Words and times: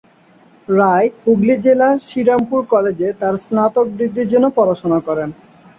রায়, 0.69 1.07
হুগলি 1.21 1.55
জেলার 1.63 1.95
শ্রীরামপুর 2.07 2.61
কলেজে, 2.73 3.09
তার 3.21 3.35
স্নাতক 3.37 3.85
ডিগ্রির 3.99 4.31
জন্য 4.33 4.45
পড়াশোনা 4.57 4.99
করেন। 5.07 5.29